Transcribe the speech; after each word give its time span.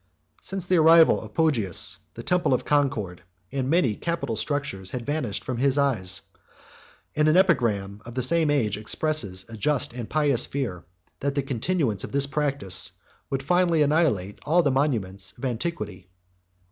341 0.41 0.41
Since 0.41 0.65
the 0.65 0.77
arrival 0.77 1.21
of 1.21 1.35
Poggius, 1.35 1.97
the 2.15 2.23
temple 2.23 2.55
of 2.55 2.65
Concord, 2.65 3.19
35 3.51 3.59
and 3.59 3.69
many 3.69 3.93
capital 3.93 4.35
structures, 4.35 4.89
had 4.89 5.05
vanished 5.05 5.43
from 5.43 5.57
his 5.57 5.77
eyes; 5.77 6.21
and 7.15 7.27
an 7.27 7.37
epigram 7.37 8.01
of 8.03 8.15
the 8.15 8.23
same 8.23 8.49
age 8.49 8.77
expresses 8.77 9.45
a 9.47 9.55
just 9.55 9.93
and 9.93 10.09
pious 10.09 10.47
fear, 10.47 10.85
that 11.19 11.35
the 11.35 11.43
continuance 11.43 12.03
of 12.03 12.13
this 12.13 12.25
practice 12.25 12.93
would 13.29 13.43
finally 13.43 13.83
annihilate 13.83 14.39
all 14.43 14.63
the 14.63 14.71
monuments 14.71 15.37
of 15.37 15.45
antiquity. 15.45 16.09